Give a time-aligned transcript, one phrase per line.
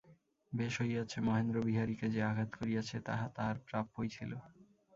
[0.51, 4.31] বেশ হইয়াছে, মহেন্দ্র বিহারীকে যে-আঘাত করিয়াছে, তাহা তাহার প্রাপ্যই ছিল।